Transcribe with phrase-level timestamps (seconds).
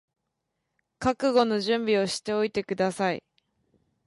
[0.97, 3.21] 覚悟の準備をしておいてください